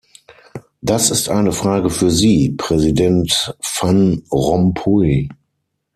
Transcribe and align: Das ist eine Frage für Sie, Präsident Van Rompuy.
Das 0.81 1.11
ist 1.11 1.29
eine 1.29 1.51
Frage 1.51 1.91
für 1.91 2.09
Sie, 2.09 2.55
Präsident 2.57 3.53
Van 3.81 4.23
Rompuy. 4.31 5.29